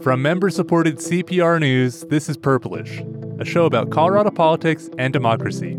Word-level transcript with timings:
From 0.00 0.22
member 0.22 0.48
supported 0.48 0.98
CPR 0.98 1.58
News, 1.58 2.02
this 2.02 2.28
is 2.28 2.36
Purplish, 2.36 3.00
a 3.40 3.44
show 3.44 3.64
about 3.64 3.90
Colorado 3.90 4.30
politics 4.30 4.88
and 4.96 5.12
democracy. 5.12 5.72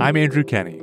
I'm 0.00 0.16
Andrew 0.16 0.42
Kenney. 0.44 0.78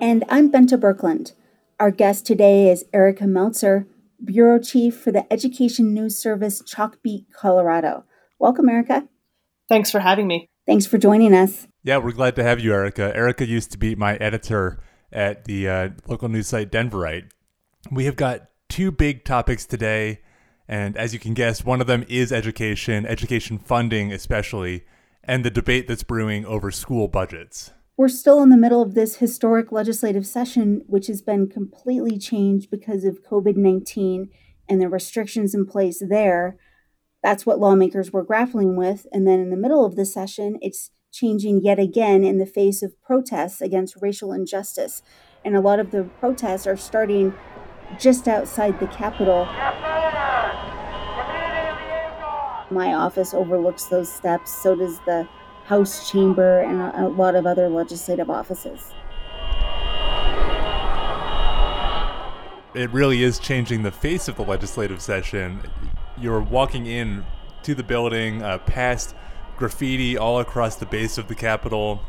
And 0.00 0.24
I'm 0.28 0.50
Bente 0.50 0.76
Birkeland. 0.76 1.34
Our 1.78 1.92
guest 1.92 2.26
today 2.26 2.68
is 2.68 2.84
Erica 2.92 3.28
Meltzer, 3.28 3.86
Bureau 4.24 4.58
Chief 4.58 4.98
for 4.98 5.12
the 5.12 5.32
Education 5.32 5.94
News 5.94 6.18
Service 6.18 6.60
Chalkbeat, 6.62 7.26
Colorado. 7.32 8.02
Welcome, 8.40 8.68
Erica. 8.68 9.06
Thanks 9.68 9.92
for 9.92 10.00
having 10.00 10.26
me. 10.26 10.48
Thanks 10.66 10.86
for 10.86 10.98
joining 10.98 11.32
us. 11.32 11.68
Yeah, 11.84 11.98
we're 11.98 12.10
glad 12.10 12.34
to 12.36 12.42
have 12.42 12.58
you, 12.58 12.72
Erica. 12.72 13.14
Erica 13.14 13.46
used 13.46 13.70
to 13.70 13.78
be 13.78 13.94
my 13.94 14.16
editor 14.16 14.80
at 15.12 15.44
the 15.44 15.68
uh, 15.68 15.88
local 16.08 16.28
news 16.28 16.48
site 16.48 16.72
Denverite. 16.72 17.30
We 17.90 18.04
have 18.04 18.16
got 18.16 18.48
two 18.68 18.90
big 18.90 19.24
topics 19.24 19.64
today. 19.66 20.20
And 20.68 20.96
as 20.96 21.14
you 21.14 21.18
can 21.18 21.32
guess, 21.32 21.64
one 21.64 21.80
of 21.80 21.86
them 21.86 22.04
is 22.08 22.30
education, 22.30 23.06
education 23.06 23.58
funding, 23.58 24.12
especially, 24.12 24.84
and 25.24 25.44
the 25.44 25.50
debate 25.50 25.88
that's 25.88 26.02
brewing 26.02 26.44
over 26.44 26.70
school 26.70 27.08
budgets. 27.08 27.70
We're 27.96 28.08
still 28.08 28.42
in 28.42 28.50
the 28.50 28.56
middle 28.56 28.82
of 28.82 28.94
this 28.94 29.16
historic 29.16 29.72
legislative 29.72 30.26
session, 30.26 30.82
which 30.86 31.06
has 31.08 31.22
been 31.22 31.48
completely 31.48 32.18
changed 32.18 32.70
because 32.70 33.04
of 33.04 33.24
COVID 33.24 33.56
19 33.56 34.28
and 34.68 34.80
the 34.80 34.88
restrictions 34.88 35.54
in 35.54 35.66
place 35.66 36.02
there. 36.06 36.58
That's 37.22 37.44
what 37.44 37.58
lawmakers 37.58 38.12
were 38.12 38.22
grappling 38.22 38.76
with. 38.76 39.06
And 39.10 39.26
then 39.26 39.40
in 39.40 39.50
the 39.50 39.56
middle 39.56 39.84
of 39.84 39.96
the 39.96 40.04
session, 40.04 40.58
it's 40.60 40.90
changing 41.10 41.62
yet 41.62 41.78
again 41.78 42.22
in 42.22 42.38
the 42.38 42.46
face 42.46 42.82
of 42.82 43.00
protests 43.02 43.60
against 43.60 43.96
racial 44.00 44.32
injustice. 44.32 45.02
And 45.44 45.56
a 45.56 45.60
lot 45.60 45.80
of 45.80 45.90
the 45.90 46.04
protests 46.20 46.66
are 46.66 46.76
starting 46.76 47.34
just 47.98 48.28
outside 48.28 48.78
the 48.80 48.86
Capitol. 48.88 49.46
My 52.70 52.94
office 52.94 53.32
overlooks 53.32 53.84
those 53.84 54.12
steps, 54.12 54.52
so 54.52 54.74
does 54.74 54.98
the 55.00 55.26
House 55.64 56.10
chamber 56.10 56.60
and 56.60 56.80
a, 56.80 57.08
lot 57.08 57.34
of 57.34 57.46
other 57.46 57.68
legislative 57.68 58.30
offices. 58.30 58.94
It 62.74 62.90
really 62.90 63.22
is 63.22 63.38
changing 63.38 63.82
the 63.82 63.90
face 63.90 64.28
of 64.28 64.36
the 64.36 64.44
legislative 64.44 65.02
session. 65.02 65.60
You're 66.16 66.40
walking 66.40 66.86
in 66.86 67.24
to 67.64 67.74
the 67.74 67.82
building 67.82 68.42
uh, 68.42 68.58
past 68.58 69.14
graffiti 69.58 70.16
all 70.16 70.40
across 70.40 70.76
the 70.76 70.86
base 70.86 71.18
of 71.18 71.28
the 71.28 71.34
Capitol 71.34 72.00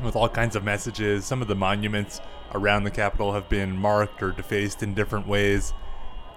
with 0.00 0.14
all 0.14 0.28
kinds 0.28 0.54
of 0.54 0.62
messages. 0.62 1.24
Some 1.24 1.42
of 1.42 1.48
the 1.48 1.56
monuments 1.56 2.20
around 2.54 2.84
the 2.84 2.90
Capitol 2.90 3.32
have 3.32 3.48
been 3.48 3.76
marked 3.76 4.22
or 4.22 4.32
defaced 4.32 4.82
in 4.82 4.94
different 4.94 5.26
ways. 5.26 5.72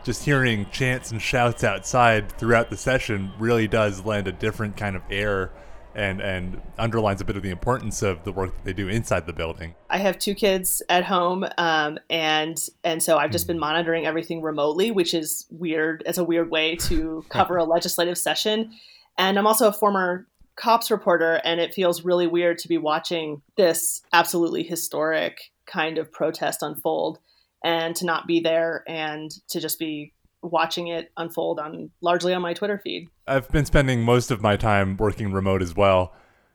Just 0.04 0.24
hearing 0.24 0.68
chants 0.72 1.12
and 1.12 1.22
shouts 1.22 1.64
outside 1.64 2.32
throughout 2.38 2.70
the 2.70 2.78
session 2.78 3.32
really 3.40 3.68
does 3.68 4.06
lend 4.06 4.28
a 4.28 4.32
different 4.32 4.78
kind 4.78 4.96
of 4.96 5.02
air 5.10 5.52
and 5.96 6.22
and 6.22 6.62
underlines 6.78 7.22
a 7.22 7.26
bit 7.26 7.38
of 7.38 7.44
the 7.44 7.50
importance 7.50 8.04
of 8.04 8.24
the 8.26 8.32
work 8.32 8.54
that 8.54 8.66
they 8.66 8.74
do 8.74 8.90
inside 8.90 9.26
the 9.26 9.34
building. 9.34 9.74
I 9.90 9.98
have 9.98 10.20
two 10.20 10.36
kids 10.36 10.84
at 10.90 11.06
home, 11.06 11.46
um, 11.58 11.98
and 12.10 12.58
and 12.84 13.02
so 13.02 13.18
I've 13.18 13.32
just 13.32 13.48
been 13.48 13.56
hmm. 13.56 13.62
monitoring 13.62 14.06
everything 14.06 14.42
remotely, 14.42 14.92
which 14.92 15.14
is 15.14 15.46
weird. 15.50 16.04
It's 16.06 16.18
a 16.18 16.24
weird 16.24 16.52
way 16.52 16.76
to 16.88 17.26
cover 17.30 17.58
a 17.58 17.64
legislative 17.64 18.18
session. 18.18 18.74
And 19.18 19.40
I'm 19.40 19.48
also 19.48 19.70
a 19.70 19.74
former 19.74 20.28
cops 20.58 20.92
reporter, 20.92 21.42
and 21.44 21.60
it 21.60 21.74
feels 21.74 22.04
really 22.04 22.28
weird 22.28 22.58
to 22.60 22.68
be 22.68 22.78
watching 22.78 23.42
this 23.56 24.02
absolutely 24.14 24.64
historic 24.64 25.52
kind 25.66 25.98
of 25.98 26.12
protest 26.12 26.62
unfold 26.62 27.20
and 27.64 27.96
to 27.96 28.06
not 28.06 28.28
be 28.28 28.40
there 28.40 28.84
and 28.88 29.32
to 29.50 29.60
just 29.60 29.80
be 29.80 30.14
watching 30.42 30.88
it 30.88 31.12
unfold 31.18 31.60
on 31.60 31.90
largely 32.02 32.34
on 32.34 32.42
my 32.42 32.54
Twitter 32.54 32.78
feed. 32.78 33.10
I've 33.28 33.50
been 33.50 33.66
spending 33.66 34.04
most 34.04 34.32
of 34.32 34.42
my 34.42 34.58
time 34.58 34.98
working 34.98 35.32
remote 35.32 35.62
as 35.62 35.76
well. 35.76 36.14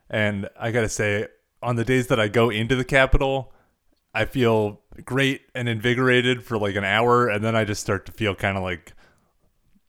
And 0.09 0.49
I 0.59 0.71
got 0.71 0.83
to 0.83 0.89
say, 0.89 1.27
on 1.63 1.77
the 1.77 1.85
days 1.85 2.07
that 2.09 2.19
I 2.19 2.29
go 2.29 2.51
into 2.51 2.77
the 2.77 2.85
Capitol, 2.85 3.53
I 4.15 4.25
feel 4.25 4.81
great 5.05 5.43
and 5.55 5.69
invigorated 5.69 6.43
for 6.45 6.59
like 6.59 6.77
an 6.77 6.85
hour. 6.85 7.29
And 7.29 7.45
then 7.45 7.55
I 7.55 7.65
just 7.65 7.81
start 7.81 8.07
to 8.07 8.13
feel 8.13 8.35
kind 8.35 8.57
of 8.57 8.63
like 8.63 8.93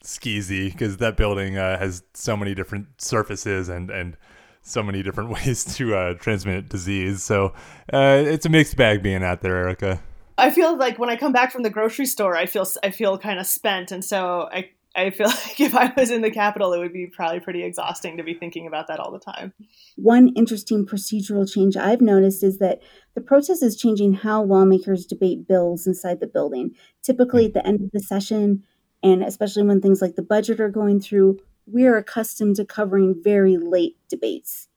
skeezy 0.04 0.72
because 0.72 0.98
that 0.98 1.16
building 1.18 1.58
uh, 1.58 1.78
has 1.78 2.04
so 2.14 2.36
many 2.36 2.54
different 2.56 3.02
surfaces 3.02 3.70
and, 3.70 3.90
and 3.90 4.18
so 4.62 4.84
many 4.84 5.04
different 5.04 5.30
ways 5.34 5.64
to 5.76 5.96
uh, 5.96 6.14
transmit 6.16 6.70
disease. 6.70 7.24
So 7.24 7.54
uh, 7.92 8.24
it's 8.26 8.46
a 8.46 8.50
mixed 8.50 8.78
bag 8.78 9.04
being 9.04 9.24
out 9.24 9.42
there, 9.42 9.56
Erica. 9.56 10.02
I 10.38 10.50
feel 10.50 10.76
like 10.78 10.98
when 10.98 11.10
I 11.10 11.18
come 11.18 11.34
back 11.34 11.52
from 11.52 11.64
the 11.64 11.70
grocery 11.70 12.06
store, 12.06 12.36
I 12.36 12.46
feel 12.46 12.66
I 12.84 12.90
feel 12.90 13.18
kind 13.18 13.40
of 13.40 13.46
spent, 13.46 13.92
and 13.92 14.04
so 14.04 14.50
I 14.52 14.70
I 14.96 15.10
feel 15.10 15.28
like 15.28 15.60
if 15.60 15.76
I 15.76 15.92
was 15.96 16.12
in 16.12 16.22
the 16.22 16.32
Capitol, 16.32 16.74
it 16.74 16.80
would 16.80 16.94
be 16.94 17.08
probably 17.08 17.40
pretty 17.40 17.64
exhausting 17.64 18.18
to 18.18 18.24
be 18.24 18.34
thinking 18.34 18.68
about 18.68 18.88
that 18.88 19.00
all 19.00 19.12
the 19.12 19.20
time. 19.20 19.54
One 19.96 20.30
interesting 20.36 20.86
procedural 20.86 21.52
change 21.52 21.78
I've 21.78 22.02
noticed 22.02 22.44
is 22.44 22.58
that 22.60 22.82
the 23.16 23.22
process 23.22 23.62
is 23.62 23.76
changing 23.76 24.14
how 24.14 24.44
lawmakers 24.44 25.06
debate 25.06 25.48
bills 25.48 25.88
inside 25.88 26.20
the 26.20 26.28
building. 26.28 26.72
Typically, 27.04 27.46
at 27.46 27.54
the 27.54 27.66
end 27.66 27.82
of 27.82 27.92
the 27.92 28.00
session, 28.00 28.64
and 29.04 29.24
especially 29.24 29.64
when 29.64 29.82
things 29.82 30.02
like 30.02 30.16
the 30.16 30.22
budget 30.22 30.60
are 30.60 30.70
going 30.70 31.00
through, 31.00 31.40
we're 31.72 31.98
accustomed 31.98 32.56
to 32.58 32.66
covering 32.66 33.16
very 33.24 33.58
late 33.58 33.98
debates. 34.10 34.68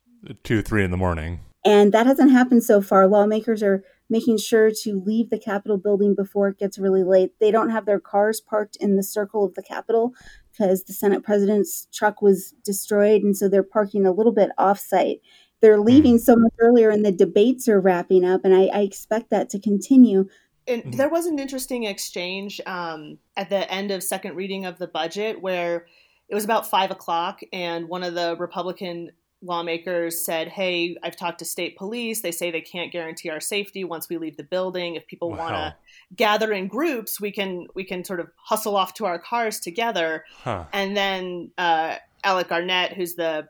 Two, 0.43 0.62
three 0.62 0.84
in 0.84 0.91
the 0.91 0.97
morning. 0.97 1.41
And 1.65 1.93
that 1.93 2.06
hasn't 2.06 2.31
happened 2.31 2.62
so 2.62 2.82
far. 2.82 3.06
Lawmakers 3.06 3.62
are 3.62 3.82
making 4.10 4.37
sure 4.38 4.71
to 4.82 5.03
leave 5.04 5.31
the 5.31 5.38
Capitol 5.38 5.78
building 5.78 6.15
before 6.15 6.49
it 6.49 6.59
gets 6.59 6.78
really 6.78 7.03
late. 7.03 7.33
They 7.41 7.50
don't 7.50 7.71
have 7.71 7.87
their 7.87 8.00
cars 8.00 8.41
parked 8.41 8.77
in 8.77 8.97
the 8.97 9.03
circle 9.03 9.44
of 9.44 9.54
the 9.54 9.62
Capitol 9.62 10.12
because 10.53 10.84
the 10.84 10.93
Senate 10.93 11.22
president's 11.22 11.88
truck 11.93 12.21
was 12.21 12.54
destroyed. 12.65 13.22
And 13.22 13.37
so 13.37 13.49
they're 13.49 13.62
parking 13.62 14.06
a 14.06 14.12
little 14.12 14.33
bit 14.33 14.50
off 14.59 14.78
site. 14.78 15.21
They're 15.60 15.78
hmm. 15.78 15.84
leaving 15.84 16.19
so 16.19 16.37
much 16.37 16.53
earlier 16.59 16.91
and 16.91 17.04
the 17.04 17.12
debates 17.12 17.66
are 17.69 17.81
wrapping 17.81 18.25
up. 18.25 18.44
And 18.44 18.54
I, 18.54 18.66
I 18.66 18.81
expect 18.81 19.31
that 19.31 19.49
to 19.50 19.59
continue. 19.59 20.28
And 20.66 20.83
mm-hmm. 20.83 20.97
there 20.97 21.09
was 21.09 21.27
an 21.27 21.38
interesting 21.38 21.84
exchange 21.84 22.60
um, 22.66 23.19
at 23.37 23.50
the 23.50 23.71
end 23.71 23.91
of 23.91 24.03
second 24.03 24.34
reading 24.37 24.65
of 24.66 24.78
the 24.78 24.87
budget 24.87 25.41
where 25.41 25.87
it 26.28 26.34
was 26.34 26.44
about 26.44 26.68
five 26.68 26.90
o'clock, 26.90 27.40
and 27.52 27.88
one 27.88 28.02
of 28.02 28.14
the 28.14 28.36
Republican 28.38 29.10
lawmakers 29.44 30.24
said, 30.24 30.48
Hey, 30.48 30.96
I've 31.02 31.16
talked 31.16 31.38
to 31.40 31.44
state 31.44 31.76
police. 31.76 32.22
They 32.22 32.32
say 32.32 32.50
they 32.50 32.60
can't 32.60 32.90
guarantee 32.90 33.30
our 33.30 33.40
safety 33.40 33.84
once 33.84 34.08
we 34.08 34.16
leave 34.16 34.36
the 34.36 34.44
building. 34.44 34.94
If 34.94 35.06
people 35.06 35.30
wow. 35.30 35.38
want 35.38 35.54
to 35.54 35.76
gather 36.16 36.52
in 36.52 36.66
groups, 36.66 37.20
we 37.20 37.30
can 37.30 37.66
we 37.74 37.84
can 37.84 38.04
sort 38.04 38.20
of 38.20 38.28
hustle 38.36 38.76
off 38.76 38.94
to 38.94 39.04
our 39.04 39.18
cars 39.18 39.60
together. 39.60 40.24
Huh. 40.32 40.64
And 40.72 40.96
then 40.96 41.50
uh, 41.58 41.96
Alec 42.24 42.48
Garnett, 42.48 42.94
who's 42.94 43.14
the 43.14 43.48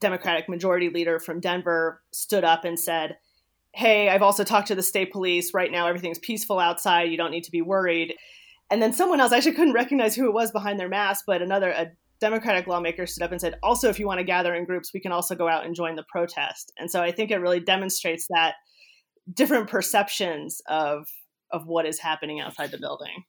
Democratic 0.00 0.48
majority 0.48 0.88
leader 0.88 1.20
from 1.20 1.40
Denver, 1.40 2.02
stood 2.10 2.44
up 2.44 2.64
and 2.64 2.78
said, 2.78 3.18
Hey, 3.72 4.08
I've 4.08 4.22
also 4.22 4.44
talked 4.44 4.68
to 4.68 4.74
the 4.74 4.82
state 4.82 5.12
police. 5.12 5.54
Right 5.54 5.70
now, 5.70 5.86
everything's 5.86 6.18
peaceful 6.18 6.58
outside. 6.58 7.10
You 7.10 7.16
don't 7.16 7.30
need 7.30 7.44
to 7.44 7.52
be 7.52 7.62
worried. 7.62 8.14
And 8.72 8.80
then 8.80 8.94
someone 8.94 9.20
else, 9.20 9.32
I 9.32 9.36
actually 9.36 9.52
couldn't 9.52 9.74
recognize 9.74 10.16
who 10.16 10.24
it 10.24 10.32
was 10.32 10.50
behind 10.50 10.80
their 10.80 10.88
mask, 10.88 11.24
but 11.26 11.42
another, 11.42 11.68
a 11.68 11.88
Democratic 12.20 12.66
lawmaker 12.66 13.06
stood 13.06 13.22
up 13.22 13.30
and 13.30 13.38
said, 13.38 13.58
also, 13.62 13.90
if 13.90 13.98
you 13.98 14.06
want 14.06 14.18
to 14.18 14.24
gather 14.24 14.54
in 14.54 14.64
groups, 14.64 14.94
we 14.94 15.00
can 15.00 15.12
also 15.12 15.34
go 15.34 15.46
out 15.46 15.66
and 15.66 15.74
join 15.74 15.94
the 15.94 16.06
protest. 16.10 16.72
And 16.78 16.90
so 16.90 17.02
I 17.02 17.12
think 17.12 17.30
it 17.30 17.36
really 17.36 17.60
demonstrates 17.60 18.26
that 18.30 18.54
different 19.30 19.68
perceptions 19.68 20.62
of 20.68 21.06
of 21.50 21.66
what 21.66 21.84
is 21.84 21.98
happening 21.98 22.40
outside 22.40 22.70
the 22.70 22.78
building. 22.78 23.24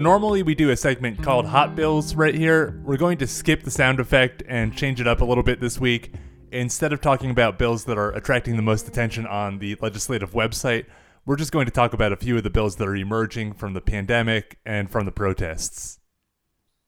Normally, 0.00 0.42
we 0.42 0.54
do 0.54 0.70
a 0.70 0.76
segment 0.78 1.22
called 1.22 1.44
Hot 1.44 1.76
Bills 1.76 2.14
right 2.14 2.34
here. 2.34 2.80
We're 2.86 2.96
going 2.96 3.18
to 3.18 3.26
skip 3.26 3.64
the 3.64 3.70
sound 3.70 4.00
effect 4.00 4.42
and 4.48 4.74
change 4.74 4.98
it 4.98 5.06
up 5.06 5.20
a 5.20 5.26
little 5.26 5.44
bit 5.44 5.60
this 5.60 5.78
week 5.78 6.14
instead 6.56 6.92
of 6.92 7.00
talking 7.00 7.30
about 7.30 7.58
bills 7.58 7.84
that 7.84 7.98
are 7.98 8.10
attracting 8.12 8.56
the 8.56 8.62
most 8.62 8.88
attention 8.88 9.26
on 9.26 9.58
the 9.58 9.76
legislative 9.80 10.32
website, 10.32 10.86
we're 11.24 11.36
just 11.36 11.52
going 11.52 11.66
to 11.66 11.72
talk 11.72 11.92
about 11.92 12.12
a 12.12 12.16
few 12.16 12.36
of 12.36 12.42
the 12.42 12.50
bills 12.50 12.76
that 12.76 12.88
are 12.88 12.96
emerging 12.96 13.52
from 13.52 13.74
the 13.74 13.80
pandemic 13.80 14.58
and 14.64 14.90
from 14.90 15.04
the 15.04 15.12
protests. 15.12 15.98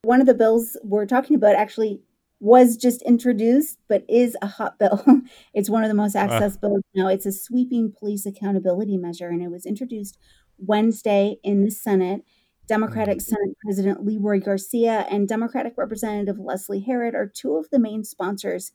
One 0.03 0.21
of 0.21 0.27
the 0.27 0.35
bills 0.35 0.77
we're 0.83 1.07
talking 1.07 1.37
about 1.37 1.57
actually 1.57 2.01
was 2.41 2.77
just 2.77 3.03
introduced, 3.03 3.79
but 3.89 4.05
is 4.09 4.37
a 4.41 4.47
hot 4.47 4.79
bill. 4.79 5.05
it's 5.55 5.69
one 5.69 5.83
of 5.83 5.89
the 5.89 5.95
most 5.95 6.17
uh. 6.17 6.27
accessed 6.27 6.57
uh. 6.57 6.69
bills 6.69 6.83
now. 6.95 7.09
It's 7.09 7.27
a 7.27 7.33
sweeping 7.33 7.93
police 7.97 8.25
accountability 8.25 8.97
measure, 8.97 9.29
and 9.29 9.43
it 9.43 9.51
was 9.51 9.67
introduced 9.67 10.19
Wednesday 10.57 11.39
in 11.43 11.65
the 11.65 11.71
Senate. 11.71 12.23
Democratic 12.69 13.19
mm-hmm. 13.19 13.35
Senate 13.35 13.57
President 13.65 14.05
Leroy 14.05 14.41
Garcia 14.41 15.07
and 15.11 15.27
Democratic 15.27 15.73
Representative 15.77 16.39
Leslie 16.39 16.81
Herod 16.81 17.15
are 17.15 17.27
two 17.27 17.57
of 17.57 17.71
the 17.71 17.79
main 17.79 18.05
sponsors 18.05 18.73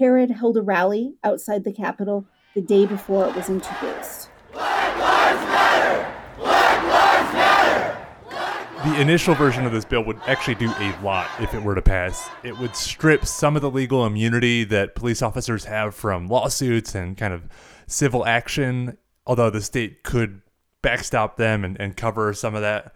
Herod 0.00 0.30
held 0.30 0.56
a 0.56 0.62
rally 0.62 1.16
outside 1.22 1.62
the 1.62 1.74
Capitol 1.74 2.24
the 2.54 2.62
day 2.62 2.86
before 2.86 3.28
it 3.28 3.36
was 3.36 3.50
introduced. 3.50 4.30
Black 4.50 4.98
Lives 4.98 5.44
Matter! 5.44 6.14
Black 6.38 6.82
Lives 6.84 7.34
Matter! 7.34 8.90
the 8.90 8.98
initial 8.98 9.34
version 9.34 9.66
of 9.66 9.72
this 9.72 9.84
bill 9.84 10.02
would 10.02 10.18
actually 10.26 10.54
do 10.54 10.70
a 10.70 10.98
lot 11.02 11.28
if 11.38 11.52
it 11.52 11.62
were 11.62 11.74
to 11.74 11.82
pass. 11.82 12.30
It 12.42 12.56
would 12.56 12.74
strip 12.74 13.26
some 13.26 13.56
of 13.56 13.62
the 13.62 13.70
legal 13.70 14.06
immunity 14.06 14.64
that 14.64 14.94
police 14.94 15.20
officers 15.20 15.66
have 15.66 15.94
from 15.94 16.28
lawsuits 16.28 16.94
and 16.94 17.14
kind 17.14 17.34
of 17.34 17.46
civil 17.86 18.24
action, 18.24 18.96
although 19.26 19.50
the 19.50 19.60
state 19.60 20.02
could 20.02 20.40
backstop 20.80 21.36
them 21.36 21.62
and, 21.62 21.78
and 21.78 21.94
cover 21.94 22.32
some 22.32 22.54
of 22.54 22.62
that. 22.62 22.94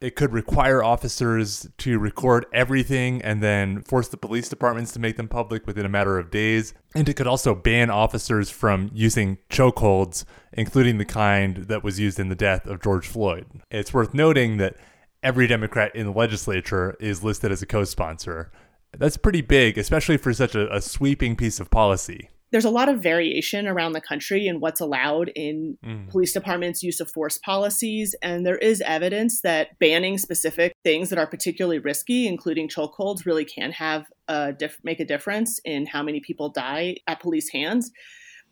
It 0.00 0.16
could 0.16 0.32
require 0.32 0.82
officers 0.82 1.68
to 1.78 1.98
record 1.98 2.46
everything 2.52 3.22
and 3.22 3.42
then 3.42 3.82
force 3.82 4.08
the 4.08 4.16
police 4.16 4.48
departments 4.48 4.92
to 4.92 4.98
make 4.98 5.16
them 5.16 5.28
public 5.28 5.66
within 5.66 5.86
a 5.86 5.88
matter 5.88 6.18
of 6.18 6.30
days. 6.30 6.74
And 6.94 7.08
it 7.08 7.14
could 7.14 7.26
also 7.26 7.54
ban 7.54 7.90
officers 7.90 8.50
from 8.50 8.90
using 8.92 9.38
chokeholds, 9.50 10.24
including 10.52 10.98
the 10.98 11.04
kind 11.04 11.68
that 11.68 11.82
was 11.82 12.00
used 12.00 12.18
in 12.18 12.28
the 12.28 12.34
death 12.34 12.66
of 12.66 12.82
George 12.82 13.06
Floyd. 13.06 13.46
It's 13.70 13.94
worth 13.94 14.14
noting 14.14 14.56
that 14.58 14.76
every 15.22 15.46
Democrat 15.46 15.94
in 15.94 16.06
the 16.06 16.12
legislature 16.12 16.96
is 17.00 17.24
listed 17.24 17.50
as 17.50 17.62
a 17.62 17.66
co 17.66 17.84
sponsor. 17.84 18.52
That's 18.96 19.16
pretty 19.16 19.42
big, 19.42 19.76
especially 19.76 20.16
for 20.16 20.32
such 20.32 20.54
a, 20.54 20.74
a 20.74 20.80
sweeping 20.80 21.36
piece 21.36 21.60
of 21.60 21.70
policy 21.70 22.30
there's 22.56 22.64
a 22.64 22.70
lot 22.70 22.88
of 22.88 23.02
variation 23.02 23.68
around 23.68 23.92
the 23.92 24.00
country 24.00 24.46
in 24.46 24.60
what's 24.60 24.80
allowed 24.80 25.30
in 25.34 25.76
mm. 25.84 26.08
police 26.08 26.32
departments' 26.32 26.82
use 26.82 27.00
of 27.00 27.10
force 27.10 27.36
policies. 27.36 28.14
And 28.22 28.46
there 28.46 28.56
is 28.56 28.80
evidence 28.80 29.42
that 29.42 29.78
banning 29.78 30.16
specific 30.16 30.72
things 30.82 31.10
that 31.10 31.18
are 31.18 31.26
particularly 31.26 31.78
risky, 31.78 32.26
including 32.26 32.70
chokeholds, 32.70 33.26
really 33.26 33.44
can 33.44 33.72
have 33.72 34.06
a 34.26 34.54
diff- 34.54 34.78
make 34.82 35.00
a 35.00 35.04
difference 35.04 35.60
in 35.66 35.84
how 35.84 36.02
many 36.02 36.18
people 36.18 36.48
die 36.48 36.96
at 37.06 37.20
police 37.20 37.50
hands. 37.50 37.92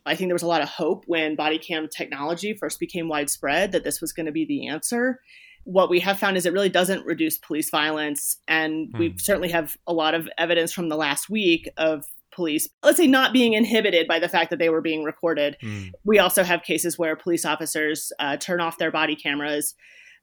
I 0.05 0.13
think 0.13 0.27
there 0.27 0.35
was 0.35 0.43
a 0.43 0.47
lot 0.47 0.61
of 0.61 0.69
hope 0.69 1.05
when 1.07 1.35
body 1.35 1.57
cam 1.57 1.87
technology 1.87 2.53
first 2.53 2.79
became 2.79 3.07
widespread 3.07 3.71
that 3.71 3.83
this 3.83 4.01
was 4.01 4.13
going 4.13 4.27
to 4.27 4.31
be 4.31 4.45
the 4.45 4.67
answer 4.67 5.19
what 5.65 5.89
we 5.89 5.99
have 5.99 6.19
found 6.19 6.37
is 6.37 6.45
it 6.45 6.53
really 6.53 6.69
doesn't 6.69 7.05
reduce 7.07 7.39
police 7.39 7.71
violence. 7.71 8.37
And 8.47 8.93
mm. 8.93 8.99
we 8.99 9.09
hmm. 9.09 9.17
certainly 9.17 9.49
have 9.49 9.75
a 9.87 9.93
lot 9.93 10.13
of 10.13 10.29
evidence 10.37 10.71
from 10.71 10.89
the 10.89 10.95
last 10.95 11.27
week 11.27 11.67
of 11.77 12.05
police, 12.35 12.67
let's 12.83 12.97
say, 12.97 13.07
not 13.07 13.33
being 13.33 13.53
inhibited 13.53 14.07
by 14.07 14.19
the 14.19 14.29
fact 14.29 14.49
that 14.49 14.59
they 14.59 14.69
were 14.69 14.81
being 14.81 15.03
recorded. 15.03 15.57
Mm. 15.63 15.91
We 16.03 16.19
also 16.19 16.43
have 16.43 16.63
cases 16.63 16.99
where 16.99 17.15
police 17.15 17.45
officers 17.45 18.11
uh, 18.19 18.37
turn 18.37 18.61
off 18.61 18.77
their 18.77 18.91
body 18.91 19.15
cameras. 19.15 19.75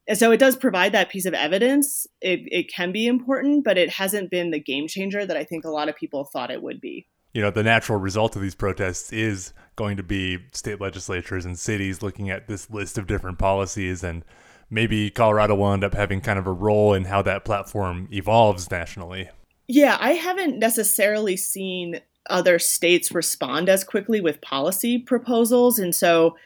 And 0.07 0.19
so 0.19 0.33
it 0.33 0.39
does 0.39 0.57
provide 0.57 0.93
that 0.93 1.11
piece 1.11 1.27
of 1.27 1.35
evidence. 1.35 2.07
It, 2.21 2.41
it 2.47 2.73
can 2.73 2.93
be 2.93 3.07
important, 3.07 3.65
but 3.65 3.79
it 3.79 3.91
hasn't 3.91 4.31
been 4.31 4.51
the 4.51 4.61
game 4.61 4.89
changer 4.89 5.25
that 5.25 5.37
I 5.37 5.45
think 5.45 5.65
a 5.65 5.71
lot 5.71 5.89
of 5.89 5.97
people 5.97 6.25
thought 6.25 6.51
it 6.51 6.63
would 6.63 6.81
be. 6.81 7.07
You 7.33 7.41
know, 7.41 7.51
the 7.51 7.63
natural 7.63 7.99
result 7.99 8.37
of 8.37 8.43
these 8.43 8.55
protests 8.55 9.13
is 9.13 9.55
going 9.77 9.97
to 9.97 10.03
be 10.03 10.39
state 10.53 10.81
legislatures 10.81 11.47
and 11.47 11.59
cities 11.59 12.03
looking 12.03 12.29
at 12.29 12.47
this 12.47 12.69
list 12.69 12.99
of 12.99 13.07
different 13.07 13.39
policies 13.39 14.05
and 14.05 14.25
maybe 14.69 15.11
Colorado 15.11 15.55
will 15.55 15.73
end 15.73 15.85
up 15.85 15.95
having 15.95 16.21
kind 16.21 16.39
of 16.39 16.47
a 16.47 16.53
role 16.53 16.95
in 16.95 17.05
how 17.05 17.23
that 17.23 17.45
platform 17.45 18.09
evolves 18.11 18.71
nationally. 18.71 19.31
Yeah, 19.73 19.97
I 19.99 20.13
haven't 20.13 20.59
necessarily 20.59 21.35
seen 21.35 22.01
other 22.29 22.59
states 22.59 23.11
respond 23.11 23.71
as 23.71 23.85
quickly 23.85 24.21
with 24.21 24.43
policy 24.43 24.99
proposals, 24.99 25.79
and 25.79 25.95
so 25.95 26.37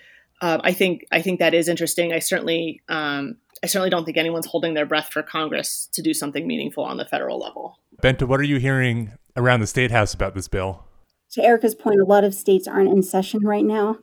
uh, 0.41 0.59
I 0.63 0.73
think 0.73 1.05
I 1.11 1.23
think 1.23 1.41
that 1.41 1.53
is 1.53 1.67
interesting. 1.67 2.13
I 2.13 2.21
certainly 2.21 2.83
um, 2.89 3.39
I 3.65 3.67
certainly 3.67 3.91
don't 3.91 4.05
think 4.05 4.17
anyone's 4.17 4.47
holding 4.47 4.75
their 4.75 4.87
breath 4.87 5.09
for 5.09 5.25
Congress 5.25 5.89
to 5.95 6.03
do 6.03 6.15
something 6.15 6.47
meaningful 6.47 6.85
on 6.85 6.99
the 6.99 7.05
federal 7.05 7.41
level. 7.41 7.81
Bente, 8.01 8.29
what 8.29 8.39
are 8.39 8.45
you 8.45 8.59
hearing 8.59 9.11
around 9.37 9.59
the 9.59 9.67
state 9.67 9.91
house 9.91 10.15
about 10.15 10.37
this 10.37 10.47
bill? 10.47 10.85
To 11.33 11.43
Erica's 11.43 11.75
point, 11.75 11.99
a 11.99 12.05
lot 12.05 12.23
of 12.23 12.33
states 12.33 12.69
aren't 12.69 12.93
in 12.93 13.03
session 13.03 13.41
right 13.45 13.65
now. 13.65 13.99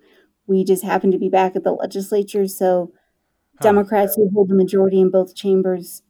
We 0.48 0.66
just 0.66 0.84
happen 0.84 1.12
to 1.12 1.18
be 1.18 1.30
back 1.30 1.56
at 1.56 1.64
the 1.64 1.72
legislature, 1.72 2.46
so 2.46 2.92
Democrats 3.62 4.16
who 4.16 4.30
hold 4.34 4.50
the 4.50 4.56
majority 4.56 5.00
in 5.00 5.12
both 5.12 5.34
chambers 5.34 6.02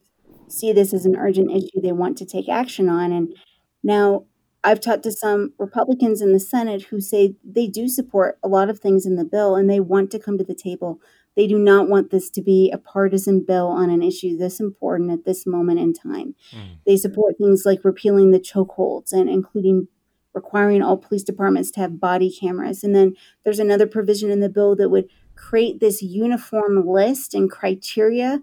see 0.54 0.72
this 0.72 0.92
as 0.94 1.06
an 1.06 1.16
urgent 1.16 1.50
issue 1.50 1.80
they 1.82 1.92
want 1.92 2.16
to 2.18 2.24
take 2.24 2.48
action 2.48 2.88
on. 2.88 3.12
And 3.12 3.34
now 3.82 4.24
I've 4.62 4.80
talked 4.80 5.02
to 5.02 5.12
some 5.12 5.52
Republicans 5.58 6.22
in 6.22 6.32
the 6.32 6.40
Senate 6.40 6.84
who 6.84 7.00
say 7.00 7.36
they 7.44 7.66
do 7.66 7.86
support 7.88 8.38
a 8.42 8.48
lot 8.48 8.70
of 8.70 8.78
things 8.78 9.04
in 9.04 9.16
the 9.16 9.24
bill 9.24 9.56
and 9.56 9.68
they 9.68 9.80
want 9.80 10.10
to 10.12 10.18
come 10.18 10.38
to 10.38 10.44
the 10.44 10.54
table. 10.54 11.00
They 11.36 11.46
do 11.46 11.58
not 11.58 11.88
want 11.88 12.10
this 12.10 12.30
to 12.30 12.40
be 12.40 12.70
a 12.70 12.78
partisan 12.78 13.44
bill 13.44 13.66
on 13.66 13.90
an 13.90 14.02
issue 14.02 14.36
this 14.36 14.60
important 14.60 15.10
at 15.10 15.24
this 15.24 15.46
moment 15.46 15.80
in 15.80 15.92
time. 15.92 16.34
Mm. 16.52 16.78
They 16.86 16.96
support 16.96 17.36
things 17.36 17.66
like 17.66 17.84
repealing 17.84 18.30
the 18.30 18.40
chokeholds 18.40 19.12
and 19.12 19.28
including 19.28 19.88
requiring 20.32 20.82
all 20.82 20.96
police 20.96 21.22
departments 21.22 21.70
to 21.72 21.80
have 21.80 22.00
body 22.00 22.30
cameras. 22.30 22.82
And 22.82 22.94
then 22.94 23.14
there's 23.44 23.58
another 23.58 23.86
provision 23.86 24.30
in 24.30 24.40
the 24.40 24.48
bill 24.48 24.74
that 24.76 24.90
would 24.90 25.08
create 25.36 25.80
this 25.80 26.02
uniform 26.02 26.86
list 26.86 27.34
and 27.34 27.50
criteria 27.50 28.42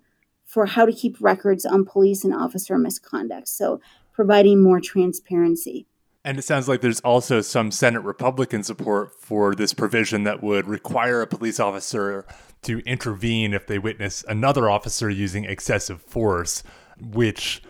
for 0.52 0.66
how 0.66 0.86
to 0.86 0.92
keep 0.92 1.16
records 1.22 1.66
on 1.66 1.86
police 1.86 2.26
and 2.26 2.36
officer 2.36 2.78
misconduct. 2.78 3.48
So, 3.48 3.80
providing 4.12 4.62
more 4.62 4.82
transparency. 4.82 5.88
And 6.26 6.38
it 6.38 6.42
sounds 6.42 6.68
like 6.68 6.82
there's 6.82 7.00
also 7.00 7.40
some 7.40 7.72
Senate 7.72 8.02
Republican 8.02 8.62
support 8.62 9.14
for 9.18 9.56
this 9.56 9.74
provision 9.74 10.24
that 10.26 10.44
would 10.44 10.68
require 10.68 11.22
a 11.22 11.28
police 11.28 11.58
officer 11.58 12.26
to 12.64 12.80
intervene 12.80 13.54
if 13.54 13.66
they 13.66 13.80
witness 13.80 14.26
another 14.28 14.70
officer 14.70 15.10
using 15.10 15.46
excessive 15.46 16.02
force, 16.02 16.64
which 17.00 17.64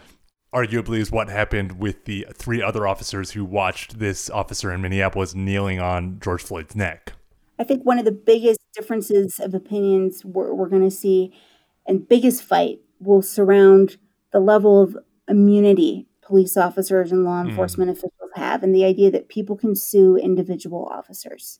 arguably 0.51 0.97
is 0.97 1.11
what 1.11 1.29
happened 1.29 1.79
with 1.79 2.05
the 2.05 2.25
three 2.33 2.63
other 2.63 2.87
officers 2.87 3.31
who 3.31 3.45
watched 3.45 3.99
this 3.99 4.27
officer 4.31 4.73
in 4.73 4.81
Minneapolis 4.81 5.35
kneeling 5.35 5.79
on 5.79 6.19
George 6.19 6.41
Floyd's 6.41 6.75
neck. 6.75 7.13
I 7.59 7.63
think 7.63 7.85
one 7.85 7.99
of 7.99 8.05
the 8.05 8.11
biggest 8.11 8.59
differences 8.73 9.39
of 9.39 9.53
opinions 9.53 10.25
we're, 10.25 10.51
we're 10.51 10.67
going 10.67 10.81
to 10.81 10.89
see 10.89 11.31
and 11.91 12.07
biggest 12.07 12.41
fight 12.41 12.79
will 13.01 13.21
surround 13.21 13.97
the 14.31 14.39
level 14.39 14.81
of 14.81 14.97
immunity 15.27 16.07
police 16.21 16.55
officers 16.55 17.11
and 17.11 17.25
law 17.25 17.41
hmm. 17.41 17.49
enforcement 17.49 17.89
mm. 17.89 17.93
officials 17.93 18.31
have 18.37 18.63
and 18.63 18.73
the 18.73 18.85
idea 18.85 19.11
that 19.11 19.27
people 19.27 19.57
can 19.57 19.75
sue 19.75 20.15
individual 20.15 20.85
officers. 20.89 21.59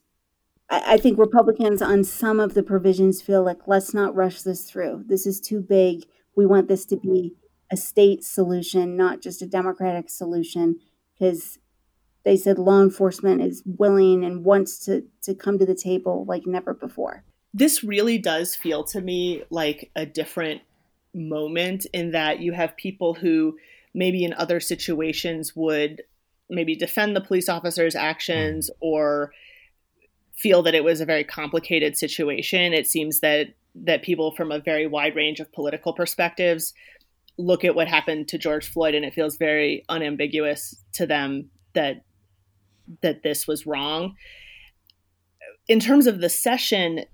I, 0.70 0.94
I 0.94 0.96
think 0.96 1.18
Republicans 1.18 1.82
on 1.82 2.02
some 2.02 2.40
of 2.40 2.54
the 2.54 2.62
provisions 2.62 3.20
feel 3.20 3.44
like 3.44 3.58
let's 3.66 3.92
not 3.92 4.14
rush 4.14 4.40
this 4.40 4.70
through. 4.70 5.04
This 5.06 5.26
is 5.26 5.38
too 5.38 5.60
big. 5.60 6.04
We 6.34 6.46
want 6.46 6.66
this 6.66 6.86
to 6.86 6.96
be 6.96 7.34
a 7.70 7.76
state 7.76 8.24
solution, 8.24 8.96
not 8.96 9.20
just 9.20 9.42
a 9.42 9.46
Democratic 9.46 10.08
solution, 10.08 10.76
because 11.12 11.58
they 12.24 12.38
said 12.38 12.58
law 12.58 12.80
enforcement 12.80 13.42
is 13.42 13.62
willing 13.66 14.24
and 14.24 14.46
wants 14.46 14.78
to, 14.86 15.04
to 15.24 15.34
come 15.34 15.58
to 15.58 15.66
the 15.66 15.74
table 15.74 16.24
like 16.26 16.46
never 16.46 16.72
before 16.72 17.24
this 17.54 17.84
really 17.84 18.18
does 18.18 18.54
feel 18.54 18.82
to 18.84 19.00
me 19.00 19.42
like 19.50 19.90
a 19.94 20.06
different 20.06 20.62
moment 21.14 21.86
in 21.92 22.12
that 22.12 22.40
you 22.40 22.52
have 22.52 22.76
people 22.76 23.14
who 23.14 23.56
maybe 23.94 24.24
in 24.24 24.32
other 24.34 24.60
situations 24.60 25.54
would 25.54 26.02
maybe 26.48 26.74
defend 26.74 27.14
the 27.14 27.20
police 27.20 27.48
officer's 27.48 27.94
actions 27.94 28.70
mm. 28.70 28.76
or 28.80 29.32
feel 30.34 30.62
that 30.62 30.74
it 30.74 30.82
was 30.82 31.00
a 31.00 31.06
very 31.06 31.24
complicated 31.24 31.96
situation 31.96 32.72
it 32.72 32.86
seems 32.86 33.20
that 33.20 33.48
that 33.74 34.02
people 34.02 34.34
from 34.34 34.50
a 34.50 34.58
very 34.58 34.86
wide 34.86 35.14
range 35.14 35.40
of 35.40 35.52
political 35.52 35.92
perspectives 35.92 36.72
look 37.38 37.64
at 37.64 37.74
what 37.74 37.88
happened 37.88 38.28
to 38.28 38.36
George 38.38 38.68
Floyd 38.68 38.94
and 38.94 39.04
it 39.04 39.14
feels 39.14 39.36
very 39.36 39.84
unambiguous 39.88 40.76
to 40.92 41.06
them 41.06 41.50
that 41.74 42.04
that 43.02 43.22
this 43.22 43.46
was 43.46 43.66
wrong 43.66 44.14
in 45.68 45.80
terms 45.80 46.06
of 46.06 46.20
the 46.20 46.28
session 46.28 47.04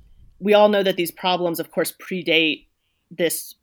we 0.40 0.54
all 0.54 0.68
know 0.68 0.82
that 0.82 0.96
these 0.96 1.10
problems, 1.10 1.60
of 1.60 1.70
course, 1.70 1.92
predate 1.92 2.66
this 3.10 3.54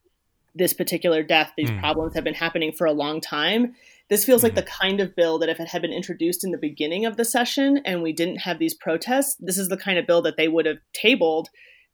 this 0.55 0.74
particular 0.74 1.22
death. 1.22 1.51
These 1.58 1.70
mm. 1.70 1.79
problems 1.82 2.15
have 2.15 2.24
been 2.24 2.34
happening 2.34 2.72
for 2.72 2.88
a 2.88 2.94
long 2.94 3.20
time. 3.20 3.75
This 4.10 4.24
feels 4.24 4.39
mm. 4.39 4.46
like 4.46 4.53
hmm. 4.53 4.60
the 4.60 4.63
kind 4.63 5.01
of 5.01 5.13
bill 5.13 5.38
that 5.39 5.50
if 5.50 5.60
it 5.60 5.67
had 5.67 5.82
been 5.82 5.91
introduced 5.91 6.46
in 6.46 6.51
the 6.51 6.58
beginning 6.58 7.05
of 7.05 7.17
the 7.17 7.25
session 7.25 7.82
and 7.84 8.01
we 8.01 8.13
didn't 8.13 8.38
have 8.38 8.58
these 8.58 8.74
protests, 8.74 9.36
this 9.39 9.58
is 9.58 9.67
the 9.67 9.77
kind 9.77 10.00
of 10.00 10.08
bill 10.08 10.22
that 10.22 10.38
they 10.38 10.48
would 10.48 10.65
have 10.65 10.77
tabled 10.94 11.50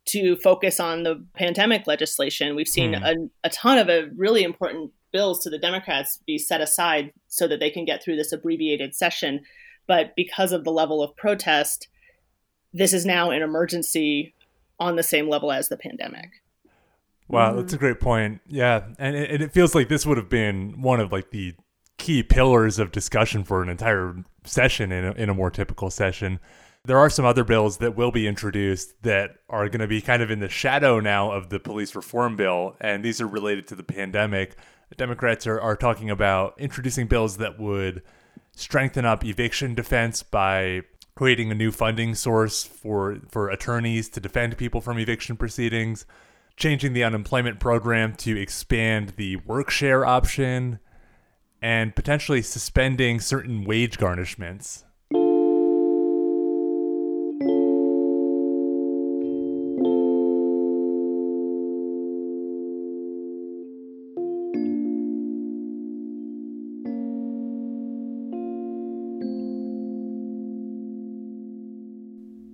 to 0.06 0.36
focus 0.36 0.80
on 0.80 1.04
the 1.04 1.26
pandemic 1.36 1.88
legislation. 1.88 2.56
We've 2.56 2.68
seen 2.68 2.94
mm. 2.94 3.04
a, 3.04 3.48
a 3.48 3.50
ton 3.50 3.80
of 3.80 3.90
a 3.90 4.10
really 4.16 4.44
important 4.44 4.92
bills 5.12 5.44
to 5.44 5.50
the 5.50 5.58
Democrats 5.58 6.20
be 6.26 6.38
set 6.38 6.62
aside 6.62 7.12
so 7.28 7.48
that 7.48 7.60
they 7.60 7.70
can 7.70 7.86
get 7.86 8.04
through 8.04 8.16
this 8.16 8.32
abbreviated 8.32 8.96
session. 8.96 9.42
But 9.88 10.16
because 10.16 10.52
of 10.52 10.64
the 10.64 10.72
level 10.72 11.02
of 11.02 11.16
protest, 11.16 11.88
this 12.74 12.94
is 12.94 13.06
now 13.06 13.32
an 13.32 13.42
emergency 13.42 14.34
on 14.82 14.96
the 14.96 15.04
same 15.04 15.30
level 15.30 15.52
as 15.52 15.70
the 15.70 15.78
pandemic. 15.78 16.42
Wow, 17.28 17.52
mm-hmm. 17.52 17.60
that's 17.60 17.74
a 17.74 17.78
great 17.78 18.00
point. 18.00 18.42
Yeah, 18.48 18.88
and 19.00 19.16
it, 19.16 19.32
and 19.32 19.44
it 19.44 19.54
feels 19.54 19.74
like 19.74 19.88
this 19.88 20.06
would 20.06 20.18
have 20.18 20.30
been 20.30 20.82
one 20.82 21.00
of 21.00 21.12
like 21.12 21.32
the 21.32 21.54
key 21.98 22.24
pillars 22.24 22.80
of 22.80 22.92
discussion 22.92 23.44
for 23.44 23.62
an 23.62 23.70
entire 23.70 24.16
session 24.44 24.92
in 24.92 25.06
a, 25.06 25.12
in 25.12 25.30
a 25.30 25.34
more 25.34 25.52
typical 25.52 25.90
session. 25.90 26.40
There 26.84 26.98
are 26.98 27.12
some 27.12 27.26
other 27.26 27.44
bills 27.44 27.78
that 27.78 27.96
will 27.96 28.12
be 28.12 28.28
introduced 28.28 29.04
that 29.04 29.36
are 29.48 29.70
going 29.70 29.82
to 29.82 29.88
be 29.88 30.02
kind 30.02 30.24
of 30.24 30.32
in 30.32 30.40
the 30.40 30.50
shadow 30.50 31.00
now 31.00 31.32
of 31.32 31.50
the 31.50 31.60
police 31.60 31.96
reform 31.96 32.36
bill, 32.36 32.76
and 32.82 33.06
these 33.06 33.22
are 33.22 33.28
related 33.28 33.68
to 33.68 33.76
the 33.76 33.84
pandemic. 33.84 34.56
Democrats 34.98 35.46
are, 35.46 35.62
are 35.62 35.76
talking 35.76 36.10
about 36.10 36.56
introducing 36.60 37.06
bills 37.06 37.38
that 37.38 37.60
would 37.60 38.02
strengthen 38.56 39.06
up 39.06 39.24
eviction 39.24 39.76
defense 39.76 40.24
by 40.24 40.82
creating 41.16 41.52
a 41.52 41.56
new 41.56 41.72
funding 41.72 42.16
source 42.16 42.64
for 42.64 43.18
for 43.30 43.50
attorneys 43.50 44.10
to 44.10 44.20
defend 44.20 44.58
people 44.58 44.82
from 44.82 44.98
eviction 44.98 45.36
proceedings, 45.36 46.06
changing 46.56 46.94
the 46.94 47.04
unemployment 47.04 47.60
program 47.60 48.16
to 48.16 48.40
expand 48.40 49.14
the 49.18 49.36
work 49.38 49.70
share 49.70 50.06
option, 50.06 50.80
and 51.62 51.96
potentially 51.96 52.42
suspending 52.42 53.20
certain 53.20 53.64
wage 53.64 53.98
garnishments. 53.98 54.84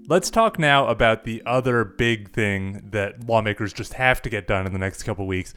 Let's 0.09 0.29
talk 0.29 0.57
now 0.57 0.87
about 0.87 1.25
the 1.25 1.43
other 1.45 1.83
big 1.83 2.31
thing 2.31 2.91
that 2.91 3.27
lawmakers 3.27 3.73
just 3.73 3.95
have 3.95 4.21
to 4.21 4.29
get 4.29 4.47
done 4.47 4.65
in 4.65 4.71
the 4.71 4.79
next 4.79 5.03
couple 5.03 5.27
weeks. 5.27 5.53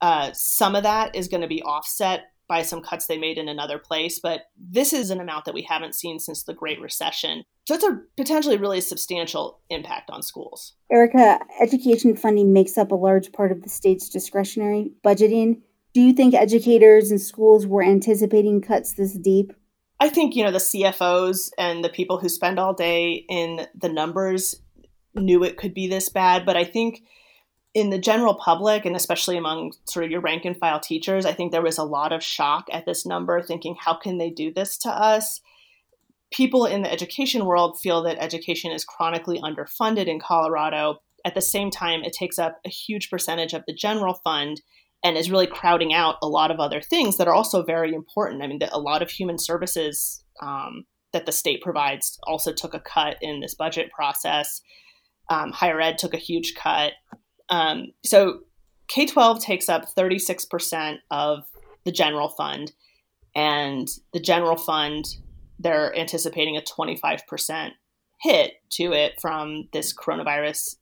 Uh, 0.00 0.32
some 0.32 0.74
of 0.74 0.82
that 0.82 1.14
is 1.14 1.28
going 1.28 1.42
to 1.42 1.46
be 1.46 1.62
offset 1.62 2.32
by 2.48 2.62
some 2.62 2.82
cuts 2.82 3.06
they 3.06 3.18
made 3.18 3.38
in 3.38 3.48
another 3.48 3.78
place, 3.78 4.18
but 4.18 4.42
this 4.58 4.92
is 4.92 5.10
an 5.10 5.20
amount 5.20 5.44
that 5.46 5.54
we 5.54 5.62
haven't 5.62 5.94
seen 5.94 6.18
since 6.18 6.42
the 6.42 6.54
Great 6.54 6.80
Recession. 6.80 7.44
So 7.66 7.74
it's 7.74 7.84
a 7.84 8.00
potentially 8.16 8.56
really 8.56 8.80
substantial 8.80 9.60
impact 9.70 10.10
on 10.10 10.22
schools. 10.22 10.74
Erica, 10.92 11.40
education 11.60 12.16
funding 12.16 12.52
makes 12.52 12.76
up 12.76 12.92
a 12.92 12.96
large 12.96 13.32
part 13.32 13.50
of 13.50 13.62
the 13.62 13.68
state's 13.68 14.08
discretionary 14.08 14.92
budgeting. 15.04 15.62
Do 15.94 16.00
you 16.00 16.12
think 16.12 16.34
educators 16.34 17.10
and 17.10 17.20
schools 17.20 17.66
were 17.66 17.82
anticipating 17.82 18.60
cuts 18.60 18.94
this 18.94 19.14
deep? 19.14 19.52
I 20.00 20.08
think, 20.10 20.36
you 20.36 20.44
know, 20.44 20.50
the 20.50 20.58
CFOs 20.58 21.50
and 21.56 21.82
the 21.82 21.88
people 21.88 22.18
who 22.18 22.28
spend 22.28 22.58
all 22.58 22.74
day 22.74 23.24
in 23.28 23.66
the 23.74 23.88
numbers 23.88 24.56
knew 25.14 25.44
it 25.44 25.56
could 25.56 25.72
be 25.72 25.86
this 25.86 26.08
bad, 26.08 26.44
but 26.44 26.56
I 26.56 26.64
think 26.64 27.02
in 27.74 27.90
the 27.90 27.98
general 27.98 28.34
public 28.34 28.86
and 28.86 28.94
especially 28.94 29.36
among 29.36 29.72
sort 29.84 30.04
of 30.04 30.10
your 30.10 30.20
rank 30.20 30.44
and 30.44 30.56
file 30.56 30.78
teachers, 30.78 31.26
I 31.26 31.32
think 31.32 31.50
there 31.50 31.60
was 31.60 31.76
a 31.76 31.84
lot 31.84 32.12
of 32.12 32.22
shock 32.22 32.66
at 32.72 32.86
this 32.86 33.04
number, 33.04 33.42
thinking, 33.42 33.76
how 33.78 33.94
can 33.94 34.18
they 34.18 34.30
do 34.30 34.52
this 34.52 34.78
to 34.78 34.90
us? 34.90 35.40
People 36.32 36.66
in 36.66 36.82
the 36.82 36.92
education 36.92 37.44
world 37.44 37.78
feel 37.80 38.02
that 38.04 38.18
education 38.20 38.70
is 38.70 38.84
chronically 38.84 39.40
underfunded 39.40 40.06
in 40.06 40.20
Colorado. 40.20 41.00
At 41.24 41.34
the 41.34 41.40
same 41.40 41.70
time, 41.70 42.04
it 42.04 42.12
takes 42.12 42.38
up 42.38 42.60
a 42.64 42.68
huge 42.68 43.10
percentage 43.10 43.54
of 43.54 43.64
the 43.66 43.74
general 43.74 44.14
fund 44.22 44.62
and 45.02 45.16
is 45.16 45.30
really 45.30 45.46
crowding 45.46 45.92
out 45.92 46.16
a 46.22 46.28
lot 46.28 46.50
of 46.50 46.60
other 46.60 46.80
things 46.80 47.16
that 47.16 47.28
are 47.28 47.34
also 47.34 47.62
very 47.62 47.92
important. 47.92 48.42
I 48.42 48.46
mean, 48.46 48.60
a 48.72 48.80
lot 48.80 49.02
of 49.02 49.10
human 49.10 49.38
services 49.38 50.24
um, 50.40 50.84
that 51.12 51.26
the 51.26 51.32
state 51.32 51.60
provides 51.60 52.18
also 52.24 52.52
took 52.52 52.72
a 52.72 52.80
cut 52.80 53.16
in 53.20 53.40
this 53.40 53.54
budget 53.54 53.90
process. 53.90 54.62
Um, 55.28 55.50
higher 55.52 55.80
ed 55.80 55.98
took 55.98 56.14
a 56.14 56.18
huge 56.18 56.54
cut. 56.54 56.92
Um, 57.48 57.92
so 58.04 58.40
K 58.88 59.06
12 59.06 59.40
takes 59.40 59.68
up 59.68 59.86
36% 59.94 60.98
of 61.10 61.44
the 61.84 61.92
general 61.92 62.28
fund, 62.28 62.72
and 63.34 63.88
the 64.12 64.20
general 64.20 64.56
fund, 64.56 65.04
they're 65.58 65.96
anticipating 65.98 66.56
a 66.56 66.60
25% 66.60 67.72
hit 68.20 68.52
to 68.70 68.92
it 68.92 69.20
from 69.20 69.68
this 69.72 69.92
coronavirus 69.92 70.76